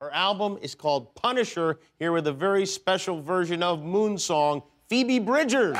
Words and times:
Her 0.00 0.10
album 0.14 0.58
is 0.62 0.74
called 0.74 1.14
Punisher, 1.14 1.78
here 1.98 2.12
with 2.12 2.26
a 2.26 2.32
very 2.32 2.64
special 2.64 3.20
version 3.20 3.62
of 3.62 3.82
Moon 3.82 4.16
Song, 4.16 4.62
Phoebe 4.88 5.18
Bridgers. 5.18 5.76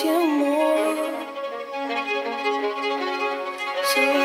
you 0.05 0.19
more. 0.39 0.97
So 3.93 4.24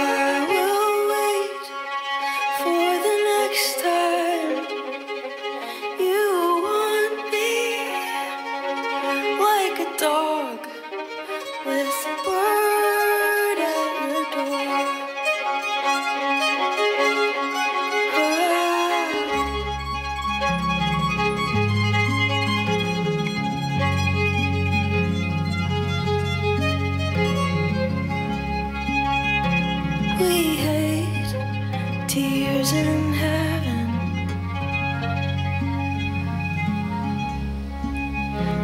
tears 32.09 32.71
in 32.71 33.13
heaven, 33.13 33.87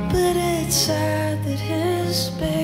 but 0.09 0.35
it's 0.35 0.75
sad 0.75 1.43
that 1.43 1.59
his 1.59 2.31
baby 2.39 2.54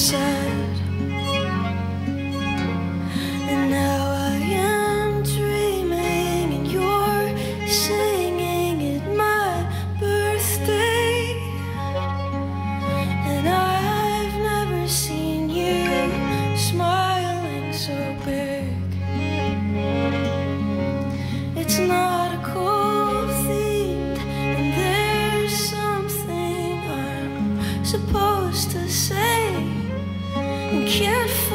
And 0.00 0.14
now 3.68 4.12
I 4.30 4.36
am 4.36 5.24
dreaming, 5.24 6.52
and 6.54 6.66
you're 6.70 7.36
singing 7.66 8.76
at 8.94 9.16
my 9.16 9.66
birthday. 9.98 11.34
And 13.26 13.48
I've 13.48 14.36
never 14.40 14.86
seen 14.86 15.50
you 15.50 16.56
smiling 16.56 17.72
so 17.72 17.96
big. 18.24 18.70
It's 21.56 21.78
not 21.80 22.17
can't 30.86 31.47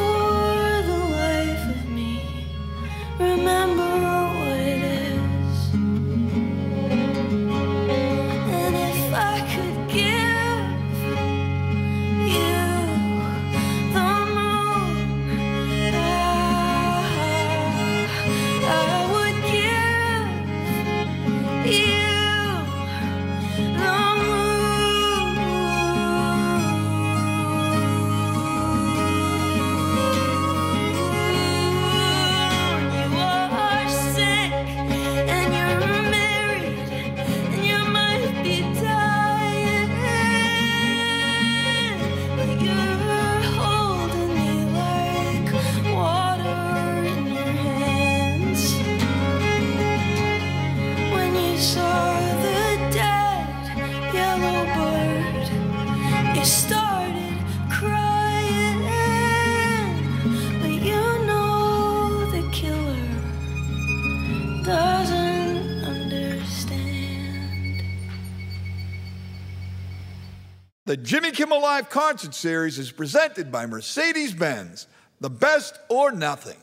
The 70.93 70.97
Jimmy 70.97 71.31
Kimmel 71.31 71.59
Live 71.59 71.89
concert 71.89 72.35
series 72.35 72.77
is 72.77 72.91
presented 72.91 73.51
by 73.51 73.65
Mercedes 73.65 74.31
Benz, 74.31 74.85
the 75.21 75.29
best 75.29 75.79
or 75.89 76.11
nothing. 76.11 76.62